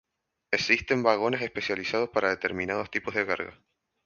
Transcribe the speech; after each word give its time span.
Existen 0.49 1.03
vagones 1.03 1.43
especializados 1.43 2.09
para 2.09 2.31
determinados 2.31 2.89
tipos 2.89 3.13
de 3.13 3.23
carga. 3.27 3.61